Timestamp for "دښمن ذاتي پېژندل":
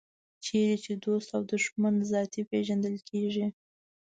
1.51-2.95